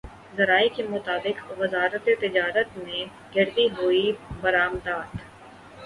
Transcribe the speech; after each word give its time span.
ذرائع 0.37 0.67
کے 0.75 0.83
مطابق 0.85 1.51
وزارت 1.59 2.09
تجارت 2.21 2.77
نے 2.77 3.05
گرتی 3.35 3.67
ہوئی 3.77 4.11
برآمدات 4.41 5.15